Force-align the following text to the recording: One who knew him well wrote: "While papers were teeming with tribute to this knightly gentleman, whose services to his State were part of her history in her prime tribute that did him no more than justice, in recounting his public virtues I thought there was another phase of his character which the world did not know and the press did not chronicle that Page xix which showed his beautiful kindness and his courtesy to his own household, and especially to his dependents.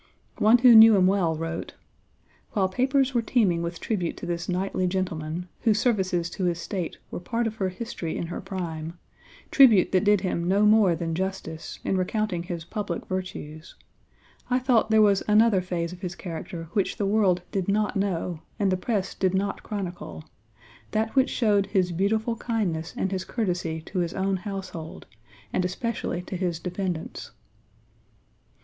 One 0.39 0.57
who 0.57 0.73
knew 0.73 0.95
him 0.95 1.05
well 1.05 1.35
wrote: 1.35 1.75
"While 2.53 2.69
papers 2.69 3.13
were 3.13 3.21
teeming 3.21 3.61
with 3.61 3.79
tribute 3.79 4.17
to 4.17 4.25
this 4.25 4.49
knightly 4.49 4.87
gentleman, 4.87 5.47
whose 5.59 5.77
services 5.79 6.27
to 6.31 6.45
his 6.45 6.59
State 6.59 6.97
were 7.11 7.19
part 7.19 7.45
of 7.45 7.57
her 7.57 7.69
history 7.69 8.17
in 8.17 8.25
her 8.25 8.41
prime 8.41 8.97
tribute 9.51 9.91
that 9.91 10.03
did 10.03 10.21
him 10.21 10.47
no 10.47 10.65
more 10.65 10.95
than 10.95 11.13
justice, 11.13 11.77
in 11.83 11.97
recounting 11.97 12.41
his 12.41 12.65
public 12.65 13.05
virtues 13.05 13.75
I 14.49 14.57
thought 14.57 14.89
there 14.89 15.03
was 15.03 15.21
another 15.27 15.61
phase 15.61 15.93
of 15.93 16.01
his 16.01 16.15
character 16.15 16.67
which 16.73 16.97
the 16.97 17.05
world 17.05 17.43
did 17.51 17.67
not 17.67 17.95
know 17.95 18.41
and 18.57 18.71
the 18.71 18.77
press 18.77 19.13
did 19.13 19.35
not 19.35 19.61
chronicle 19.61 20.23
that 20.93 21.09
Page 21.09 21.09
xix 21.09 21.15
which 21.15 21.29
showed 21.29 21.65
his 21.67 21.91
beautiful 21.91 22.35
kindness 22.37 22.95
and 22.97 23.11
his 23.11 23.23
courtesy 23.23 23.81
to 23.81 23.99
his 23.99 24.15
own 24.15 24.37
household, 24.37 25.05
and 25.53 25.63
especially 25.63 26.23
to 26.23 26.35
his 26.35 26.57
dependents. 26.59 27.29